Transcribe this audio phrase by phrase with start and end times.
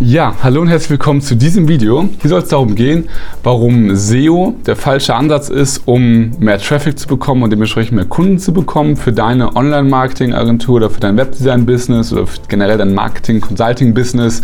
[0.00, 2.08] Ja, hallo und herzlich willkommen zu diesem Video.
[2.20, 3.08] Hier soll es darum gehen,
[3.42, 8.38] warum SEO der falsche Ansatz ist, um mehr Traffic zu bekommen und dementsprechend mehr Kunden
[8.38, 14.42] zu bekommen für deine Online-Marketing-Agentur oder für dein Webdesign-Business oder generell dein Marketing-Consulting-Business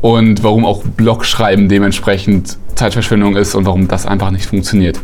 [0.00, 4.98] und warum auch Blogschreiben dementsprechend Zeitverschwendung ist und warum das einfach nicht funktioniert.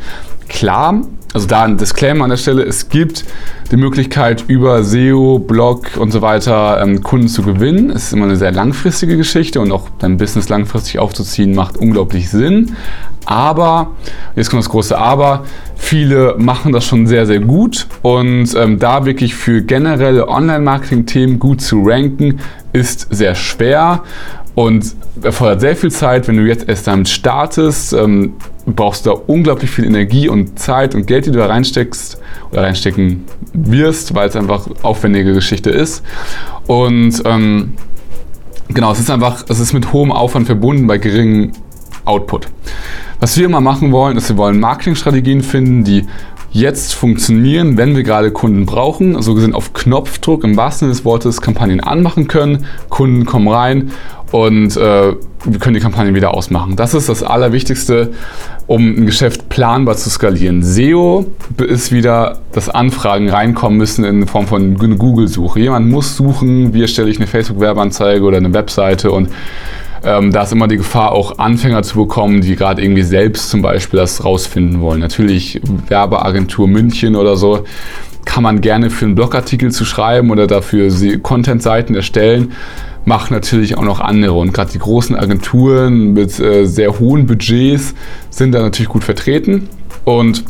[0.48, 1.02] Klar,
[1.34, 3.24] also da ein Disclaimer an der Stelle, es gibt
[3.70, 7.90] die Möglichkeit über SEO, Blog und so weiter ähm, Kunden zu gewinnen.
[7.90, 12.30] Es ist immer eine sehr langfristige Geschichte und auch dein Business langfristig aufzuziehen macht unglaublich
[12.30, 12.76] Sinn.
[13.26, 13.90] Aber,
[14.36, 15.44] jetzt kommt das große Aber,
[15.76, 21.60] viele machen das schon sehr, sehr gut und ähm, da wirklich für generelle Online-Marketing-Themen gut
[21.60, 22.40] zu ranken,
[22.72, 24.02] ist sehr schwer
[24.58, 27.92] und erfordert sehr viel Zeit, wenn du jetzt erst damit startest.
[27.92, 28.32] Ähm,
[28.66, 32.18] brauchst du da unglaublich viel Energie und Zeit und Geld, die du da reinsteckst
[32.50, 36.02] oder reinstecken wirst, weil es einfach aufwendige Geschichte ist.
[36.66, 37.74] Und ähm,
[38.66, 41.52] genau, es ist einfach, es ist mit hohem Aufwand verbunden bei geringem
[42.04, 42.48] Output.
[43.20, 46.04] Was wir immer machen wollen, ist, wir wollen Marketingstrategien finden, die
[46.50, 49.20] jetzt funktionieren, wenn wir gerade Kunden brauchen.
[49.22, 52.66] So gesehen auf Knopfdruck im wahrsten Sinne des Wortes Kampagnen anmachen können.
[52.88, 53.90] Kunden kommen rein
[54.32, 56.76] und äh, wir können die Kampagnen wieder ausmachen.
[56.76, 58.12] Das ist das Allerwichtigste,
[58.66, 60.62] um ein Geschäft planbar zu skalieren.
[60.62, 61.26] SEO
[61.58, 65.60] ist wieder, dass Anfragen reinkommen müssen in Form von Google-Suche.
[65.60, 69.30] Jemand muss suchen, wie erstelle ich eine Facebook-Werbeanzeige oder eine Webseite und
[70.04, 73.62] ähm, da ist immer die Gefahr, auch Anfänger zu bekommen, die gerade irgendwie selbst zum
[73.62, 75.00] Beispiel das rausfinden wollen.
[75.00, 77.64] Natürlich Werbeagentur München oder so
[78.24, 80.90] kann man gerne für einen Blogartikel zu schreiben oder dafür
[81.22, 82.52] Content-Seiten erstellen
[83.08, 84.34] machen natürlich auch noch andere.
[84.34, 87.94] Und gerade die großen Agenturen mit äh, sehr hohen Budgets
[88.30, 89.68] sind da natürlich gut vertreten.
[90.04, 90.44] Und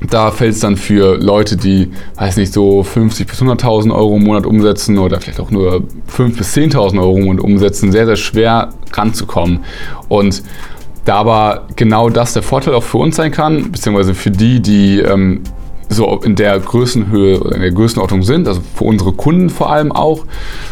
[0.00, 4.24] da fällt es dann für Leute, die, weiß nicht, so 50 bis 100.000 Euro im
[4.24, 8.16] Monat umsetzen oder vielleicht auch nur 5 bis 10.000 Euro im Monat umsetzen, sehr, sehr
[8.16, 9.64] schwer ranzukommen.
[10.08, 10.42] Und
[11.04, 14.98] da aber genau das der Vorteil auch für uns sein kann, beziehungsweise für die, die
[14.98, 15.42] ähm,
[15.88, 19.92] so in der Größenhöhe oder in der Größenordnung sind, also für unsere Kunden vor allem
[19.92, 20.26] auch.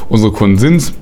[0.09, 0.93] Unsere Kunden sind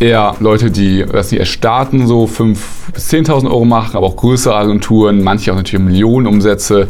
[0.00, 2.56] eher Leute, die das nicht erst starten, so 5.000
[2.94, 6.88] bis 10.000 Euro machen, aber auch größere Agenturen, manche auch natürlich Millionen Umsätze.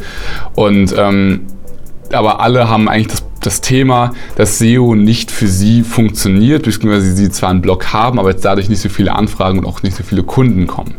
[0.55, 1.43] Und ähm,
[2.13, 7.31] aber alle haben eigentlich das, das Thema, dass SEO nicht für sie funktioniert, beziehungsweise sie
[7.31, 10.03] zwar einen Blog haben, aber jetzt dadurch nicht so viele Anfragen und auch nicht so
[10.03, 10.95] viele Kunden kommen.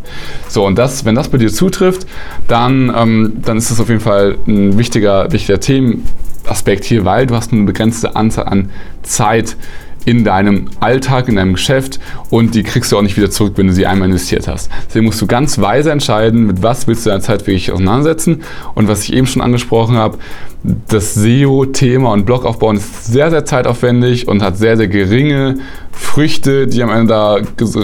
[0.47, 2.07] So, und das, wenn das bei dir zutrifft,
[2.47, 7.35] dann, ähm, dann ist das auf jeden Fall ein wichtiger, wichtiger Themenaspekt hier, weil du
[7.35, 8.69] hast eine begrenzte Anzahl an
[9.03, 9.57] Zeit
[10.06, 13.67] in deinem Alltag, in deinem Geschäft und die kriegst du auch nicht wieder zurück, wenn
[13.67, 14.69] du sie einmal investiert hast.
[14.88, 18.44] Deswegen musst du ganz weise entscheiden, mit was willst du deine Zeit wirklich auseinandersetzen.
[18.73, 20.17] Und was ich eben schon angesprochen habe,
[20.63, 25.57] das SEO-Thema und Blog aufbauen ist sehr, sehr zeitaufwendig und hat sehr, sehr geringe
[25.91, 27.38] Früchte, die am Ende da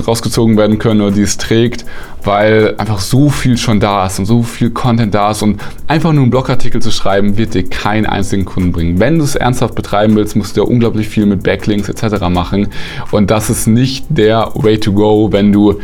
[0.05, 1.85] rausgezogen werden können oder die es trägt,
[2.23, 6.13] weil einfach so viel schon da ist und so viel Content da ist und einfach
[6.13, 8.99] nur einen Blogartikel zu schreiben, wird dir keinen einzigen Kunden bringen.
[8.99, 12.29] Wenn du es ernsthaft betreiben willst, musst du ja unglaublich viel mit Backlinks etc.
[12.29, 12.67] machen
[13.09, 15.79] und das ist nicht der Way to go, wenn du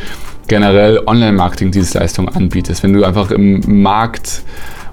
[0.48, 2.84] generell Online-Marketing-Dienstleistungen anbietest.
[2.84, 4.44] Wenn du einfach im Markt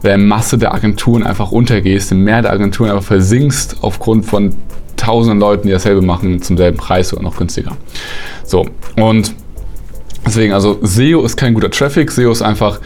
[0.02, 4.54] oder in Masse der Agenturen einfach untergehst, im Meer der Agenturen einfach versinkst aufgrund von
[4.96, 7.76] tausenden Leuten, die dasselbe machen, zum selben Preis oder noch günstiger.
[8.44, 8.66] So,
[8.96, 9.34] und
[10.26, 12.80] deswegen, also SEO ist kein guter Traffic, SEO ist einfach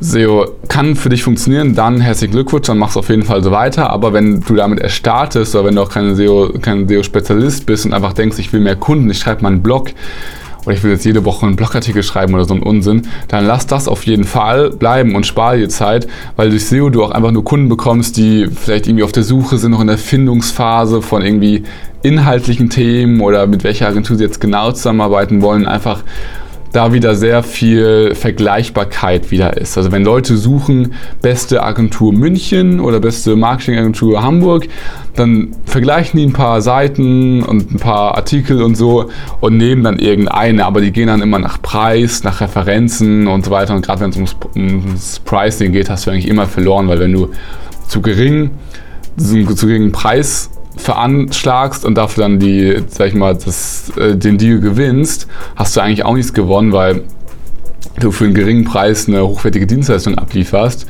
[0.00, 3.50] SEO kann für dich funktionieren, dann herzlichen Glückwunsch, dann machst du auf jeden Fall so
[3.50, 3.90] weiter.
[3.90, 7.84] Aber wenn du damit erst startest oder wenn du auch kein SEO, kein SEO-Spezialist bist
[7.84, 9.90] und einfach denkst, ich will mehr Kunden, ich schreibe mal einen Blog,
[10.64, 13.66] oder ich will jetzt jede Woche einen Blogartikel schreiben oder so einen Unsinn, dann lass
[13.66, 17.30] das auf jeden Fall bleiben und spare dir Zeit, weil durch SEO du auch einfach
[17.30, 21.22] nur Kunden bekommst, die vielleicht irgendwie auf der Suche sind, noch in der Findungsphase von
[21.22, 21.64] irgendwie
[22.02, 26.02] inhaltlichen Themen oder mit welcher Agentur sie jetzt genau zusammenarbeiten wollen, einfach
[26.72, 29.76] da wieder sehr viel Vergleichbarkeit wieder ist.
[29.78, 34.68] Also wenn Leute suchen, beste Agentur München oder beste Marketingagentur Hamburg,
[35.14, 39.98] dann vergleichen die ein paar Seiten und ein paar Artikel und so und nehmen dann
[39.98, 43.74] irgendeine, aber die gehen dann immer nach Preis, nach Referenzen und so weiter.
[43.74, 47.12] Und gerade wenn es ums, ums Pricing geht, hast du eigentlich immer verloren, weil wenn
[47.12, 47.30] du
[47.88, 48.50] zu gering,
[49.16, 54.60] zu geringen Preis veranschlagst und dafür dann die, sag ich mal, das, äh, den Deal
[54.60, 55.26] gewinnst,
[55.56, 57.02] hast du eigentlich auch nichts gewonnen, weil
[58.00, 60.86] du für einen geringen Preis eine hochwertige Dienstleistung ablieferst.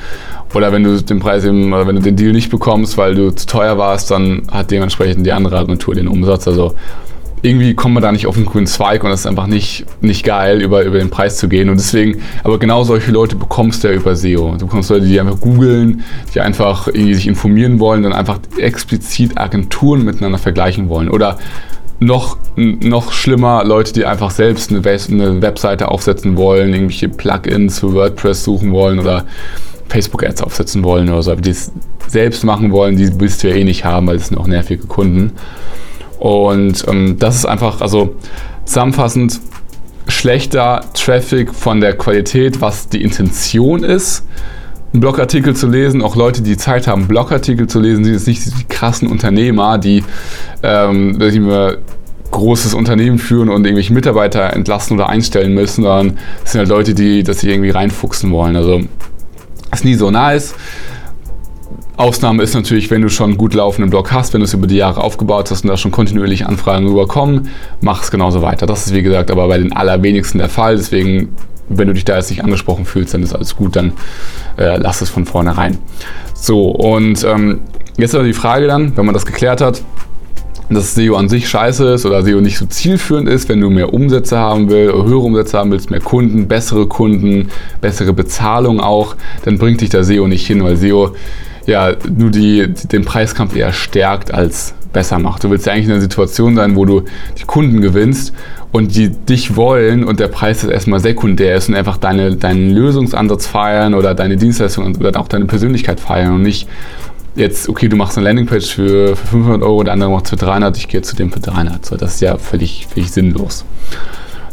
[0.54, 3.46] Oder wenn du den Preis eben, wenn du den Deal nicht bekommst, weil du zu
[3.46, 6.48] teuer warst, dann hat dementsprechend die andere Agentur den Umsatz.
[6.48, 6.74] Also
[7.42, 10.24] irgendwie kommt man da nicht auf den grünen Zweig und es ist einfach nicht, nicht
[10.24, 11.68] geil, über, über den Preis zu gehen.
[11.68, 14.56] Und deswegen, aber genau solche Leute bekommst du ja über SEO.
[14.58, 16.02] Du bekommst Leute, die einfach googeln,
[16.34, 21.08] die einfach irgendwie sich informieren wollen, dann einfach explizit Agenturen miteinander vergleichen wollen.
[21.08, 21.38] Oder
[22.00, 27.92] noch, noch schlimmer Leute, die einfach selbst eine, eine Webseite aufsetzen wollen, irgendwelche Plugins für
[27.92, 29.24] WordPress suchen wollen oder
[29.88, 31.72] Facebook-Ads aufsetzen wollen oder so, die es
[32.06, 34.86] selbst machen wollen, die willst du ja eh nicht haben, weil es sind auch nervige
[34.86, 35.32] Kunden.
[36.18, 38.16] Und ähm, das ist einfach, also
[38.64, 39.40] zusammenfassend,
[40.08, 44.24] schlechter Traffic von der Qualität, was die Intention ist,
[44.92, 46.02] einen Blogartikel zu lesen.
[46.02, 50.02] Auch Leute, die Zeit haben, Blogartikel zu lesen, sind jetzt nicht die krassen Unternehmer, die,
[50.62, 51.76] ähm, die immer
[52.30, 56.94] großes Unternehmen führen und irgendwelche Mitarbeiter entlassen oder einstellen müssen, sondern es sind halt Leute,
[56.94, 58.56] die das sich irgendwie reinfuchsen wollen.
[58.56, 58.80] Also
[59.72, 60.54] ist nie so nice.
[61.98, 64.76] Ausnahme ist natürlich, wenn du schon gut laufenden Blog hast, wenn du es über die
[64.76, 67.48] Jahre aufgebaut hast und da schon kontinuierlich Anfragen rüberkommen,
[67.80, 68.66] mach es genauso weiter.
[68.66, 70.76] Das ist wie gesagt aber bei den allerwenigsten der Fall.
[70.76, 71.30] Deswegen,
[71.68, 73.94] wenn du dich da jetzt nicht angesprochen fühlst, dann ist alles gut, dann
[74.56, 75.78] äh, lass es von vornherein.
[76.34, 77.62] So, und ähm,
[77.96, 79.82] jetzt aber die Frage dann, wenn man das geklärt hat,
[80.70, 83.92] dass SEO an sich scheiße ist oder SEO nicht so zielführend ist, wenn du mehr
[83.92, 87.48] Umsätze haben willst, höhere Umsätze haben willst, mehr Kunden, bessere Kunden,
[87.80, 91.14] bessere Bezahlung auch, dann bringt dich da SEO nicht hin, weil SEO
[91.68, 95.44] ja nur die, den Preiskampf eher stärkt als besser macht.
[95.44, 97.02] Du willst ja eigentlich in einer Situation sein, wo du
[97.38, 98.32] die Kunden gewinnst
[98.72, 102.70] und die dich wollen und der Preis ist erstmal sekundär ist und einfach deine, deinen
[102.70, 106.66] Lösungsansatz feiern oder deine Dienstleistung oder auch deine Persönlichkeit feiern und nicht
[107.34, 110.36] jetzt, okay, du machst eine Landingpage für, für 500 Euro, der andere macht es für
[110.36, 111.84] 300, ich gehe zu dem für 300.
[111.84, 113.64] So, das ist ja völlig, völlig sinnlos.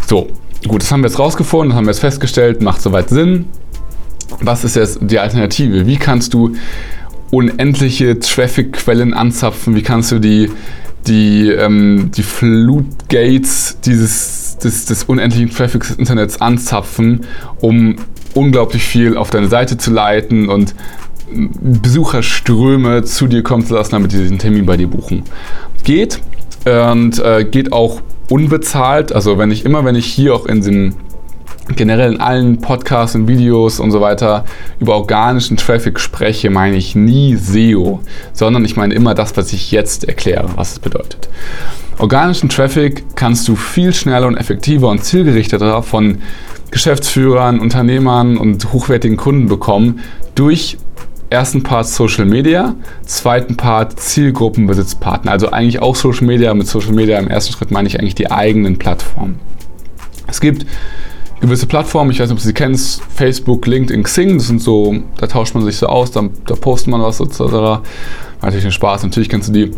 [0.06, 0.28] So,
[0.68, 3.46] gut, das haben wir jetzt rausgefunden, das haben wir jetzt festgestellt, macht soweit Sinn.
[4.42, 5.88] Was ist jetzt die Alternative?
[5.88, 6.56] Wie kannst du
[7.32, 9.76] unendliche Traffic-Quellen anzapfen?
[9.76, 10.50] Wie kannst du die,
[11.08, 17.22] die, ähm, die Flutgates dieses, des, des unendlichen Traffics des Internets anzapfen,
[17.62, 17.96] um
[18.34, 20.76] unglaublich viel auf deine Seite zu leiten und
[21.32, 25.24] Besucherströme zu dir kommen zu lassen, damit die diesen Termin bei dir buchen.
[25.84, 26.20] Geht
[26.66, 29.14] und äh, geht auch unbezahlt.
[29.14, 30.96] Also wenn ich immer, wenn ich hier auch in den
[31.76, 34.46] generell in allen Podcasts und Videos und so weiter
[34.80, 38.02] über organischen Traffic spreche, meine ich nie SEO,
[38.34, 41.28] sondern ich meine immer das, was ich jetzt erkläre, was es bedeutet.
[41.98, 46.20] Organischen Traffic kannst du viel schneller und effektiver und zielgerichteter von
[46.72, 50.02] Geschäftsführern, Unternehmern und hochwertigen Kunden bekommen
[50.36, 50.78] durch
[51.30, 52.76] ersten Part Social Media,
[53.06, 55.32] zweiten Part Zielgruppenbesitzpartner.
[55.32, 56.54] Also eigentlich auch Social Media.
[56.54, 59.40] Mit Social Media im ersten Schritt meine ich eigentlich die eigenen Plattformen.
[60.28, 60.66] Es gibt
[61.46, 64.96] gewisse Plattformen, ich weiß nicht, ob du sie kennst, Facebook, LinkedIn, Xing, das sind so,
[65.18, 67.84] da tauscht man sich so aus, da, da postet man was etc.
[68.42, 69.72] Natürlich ein Spaß, natürlich kennst du die.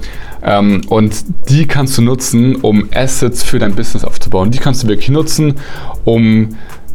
[0.44, 4.52] Ähm, und die kannst du nutzen, um Assets für dein Business aufzubauen.
[4.52, 5.56] Die kannst du wirklich nutzen,
[6.04, 6.50] um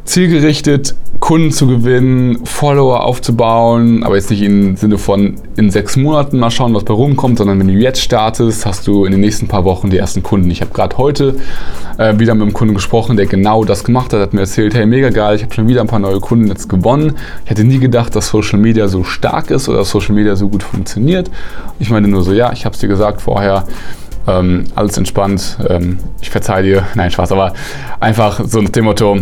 [0.05, 6.41] zielgerichtet Kunden zu gewinnen, Follower aufzubauen, aber jetzt nicht im Sinne von in sechs Monaten
[6.41, 9.47] mal schauen, was bei rumkommt, sondern wenn du jetzt startest, hast du in den nächsten
[9.47, 10.51] paar Wochen die ersten Kunden.
[10.51, 11.37] Ich habe gerade heute
[11.99, 14.85] äh, wieder mit einem Kunden gesprochen, der genau das gemacht hat, hat mir erzählt, hey,
[14.85, 17.15] mega geil, ich habe schon wieder ein paar neue Kunden jetzt gewonnen.
[17.45, 20.65] Ich hätte nie gedacht, dass Social Media so stark ist oder Social Media so gut
[20.65, 21.31] funktioniert.
[21.79, 23.65] Ich meine nur so, ja, ich habe es dir gesagt vorher,
[24.27, 27.55] ähm, alles entspannt, ähm, ich verzeihe dir, nein, Spaß, aber
[28.01, 29.19] einfach so nach dem Motto,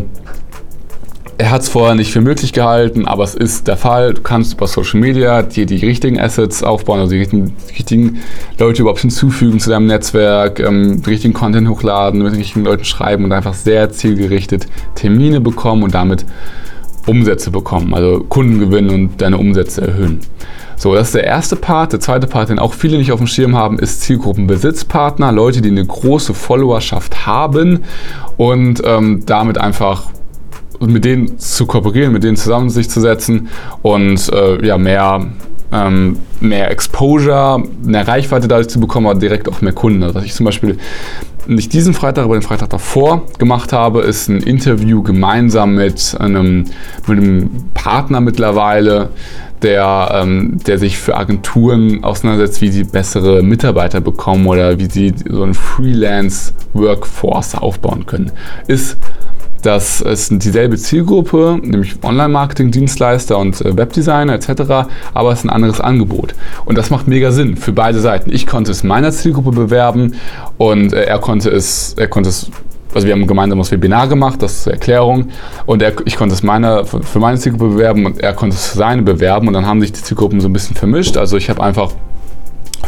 [1.40, 4.12] er hat es vorher nicht für möglich gehalten, aber es ist der Fall.
[4.12, 8.19] Du kannst über Social Media dir die richtigen Assets aufbauen, also die richtigen, die richtigen
[8.58, 13.25] Leute überhaupt hinzufügen zu deinem Netzwerk, ähm, richtigen Content hochladen, mit den richtigen Leuten schreiben
[13.25, 16.26] und einfach sehr zielgerichtet Termine bekommen und damit
[17.06, 20.20] Umsätze bekommen, also Kunden gewinnen und deine Umsätze erhöhen.
[20.76, 21.94] So, das ist der erste Part.
[21.94, 25.70] Der zweite Part, den auch viele nicht auf dem Schirm haben, ist Zielgruppenbesitzpartner, Leute, die
[25.70, 27.84] eine große Followerschaft haben
[28.36, 30.10] und ähm, damit einfach
[30.81, 33.49] mit denen zu kooperieren, mit denen zusammen sich zu setzen
[33.82, 35.27] und äh, ja, mehr,
[35.72, 40.03] ähm, mehr Exposure, mehr Reichweite dadurch zu bekommen, aber direkt auch mehr Kunden.
[40.03, 40.79] Also was ich zum Beispiel
[41.46, 46.65] nicht diesen Freitag, aber den Freitag davor gemacht habe, ist ein Interview gemeinsam mit einem,
[47.06, 49.10] mit einem Partner mittlerweile,
[49.63, 55.15] der, ähm, der sich für Agenturen auseinandersetzt, wie sie bessere Mitarbeiter bekommen oder wie sie
[55.29, 58.32] so ein Freelance-Workforce aufbauen können.
[58.67, 58.96] Ist
[59.62, 65.81] das ist dieselbe Zielgruppe, nämlich Online-Marketing-Dienstleister und äh, Webdesigner etc., aber es ist ein anderes
[65.81, 66.34] Angebot.
[66.64, 68.32] Und das macht mega Sinn für beide Seiten.
[68.32, 70.14] Ich konnte es meiner Zielgruppe bewerben
[70.58, 72.50] und äh, er konnte es, er konnte es
[72.93, 75.29] also wir haben ein gemeinsames Webinar gemacht, das ist zur Erklärung.
[75.64, 78.79] Und er, ich konnte es meine, für meine Zielgruppe bewerben und er konnte es für
[78.79, 79.46] seine bewerben.
[79.46, 81.17] Und dann haben sich die Zielgruppen so ein bisschen vermischt.
[81.17, 81.93] Also ich habe einfach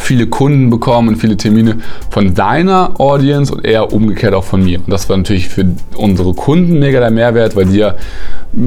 [0.02, 1.78] viele Kunden bekommen und viele Termine
[2.10, 4.78] von deiner Audience und eher umgekehrt auch von mir.
[4.78, 5.66] Und das war natürlich für
[5.96, 7.94] unsere Kunden mega der Mehrwert, weil die ja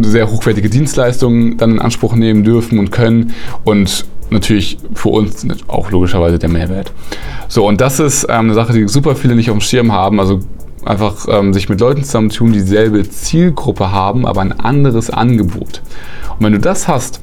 [0.01, 5.92] sehr hochwertige Dienstleistungen dann in Anspruch nehmen dürfen und können und natürlich für uns auch
[5.92, 6.92] logischerweise der Mehrwert.
[7.48, 10.20] So, und das ist ähm, eine Sache, die super viele nicht auf dem Schirm haben.
[10.20, 10.39] Also
[10.84, 15.82] einfach ähm, sich mit Leuten zusammentun, die dieselbe Zielgruppe haben, aber ein anderes Angebot.
[16.38, 17.22] Und wenn du das hast,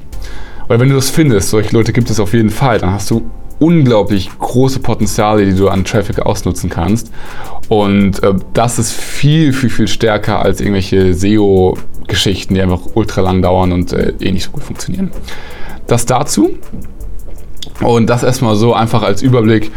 [0.69, 3.29] oder wenn du das findest, solche Leute gibt es auf jeden Fall, dann hast du
[3.59, 7.11] unglaublich große Potenziale, die du an Traffic ausnutzen kannst.
[7.69, 13.41] Und äh, das ist viel, viel, viel stärker als irgendwelche SEO-Geschichten, die einfach ultra lang
[13.41, 15.11] dauern und äh, eh nicht so gut funktionieren.
[15.87, 16.51] Das dazu.
[17.81, 19.71] Und das erstmal so einfach als Überblick,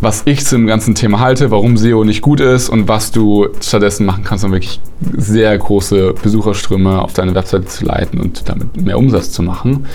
[0.00, 4.06] was ich zum ganzen Thema halte, warum SEO nicht gut ist und was du stattdessen
[4.06, 4.80] machen kannst, um wirklich
[5.16, 9.86] sehr große Besucherströme auf deine Webseite zu leiten und damit mehr Umsatz zu machen.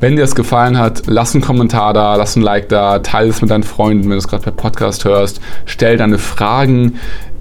[0.00, 3.40] Wenn dir das gefallen hat, lass einen Kommentar da, lass ein Like da, teile es
[3.40, 6.94] mit deinen Freunden, wenn du es gerade per Podcast hörst, stell deine Fragen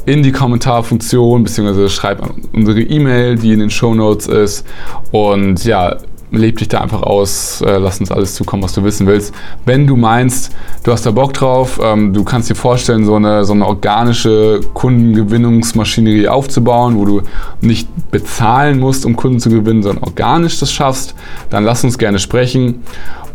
[0.06, 2.22] in die Kommentarfunktion, beziehungsweise schreib
[2.54, 4.66] unsere E-Mail, die in den Show Notes ist.
[5.12, 5.98] Und ja,
[6.32, 9.34] leb dich da einfach aus, äh, lass uns alles zukommen, was du wissen willst.
[9.66, 13.46] Wenn du meinst, du hast da Bock drauf, ähm, du kannst dir vorstellen, so eine,
[13.46, 17.22] so eine organische Kundengewinnungsmaschinerie aufzubauen, wo du
[17.62, 21.16] nicht bezahlen musst, um Kunden zu gewinnen, sondern organisch das schaffst,
[21.50, 22.84] dann lass uns gerne sprechen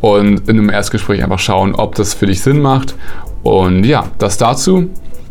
[0.01, 2.95] und in einem Erstgespräch einfach schauen, ob das für dich Sinn macht.
[3.43, 4.89] Und ja, das dazu.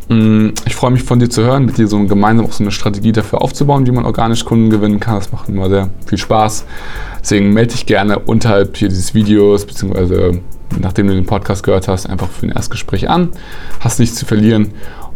[0.09, 2.71] Mm, ich freue mich von dir zu hören, mit dir so gemeinsam auch so eine
[2.71, 5.15] Strategie dafür aufzubauen, wie man organisch Kunden gewinnen kann.
[5.15, 6.65] Das macht immer sehr viel Spaß.
[7.21, 10.41] Deswegen melde dich gerne unterhalb hier dieses Videos, beziehungsweise
[10.79, 13.29] nachdem du den Podcast gehört hast, einfach für ein Erstgespräch an.
[13.79, 14.73] Hast nichts zu verlieren.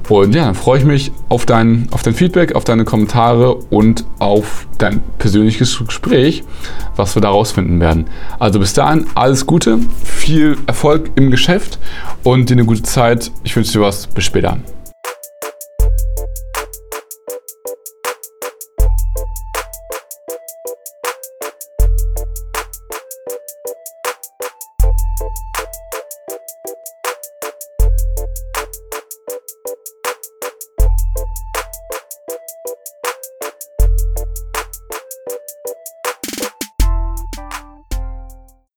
[0.10, 4.04] Und ja, dann freue ich mich auf dein, auf dein Feedback, auf deine Kommentare und
[4.20, 6.44] auf dein persönliches Gespräch,
[6.96, 8.06] was wir da rausfinden werden.
[8.38, 11.80] Also bis dahin, alles Gute, viel Erfolg im Geschäft
[12.24, 13.32] und dir eine gute Zeit.
[13.44, 14.08] Ich wünsche dir was.
[14.08, 14.58] Bis später.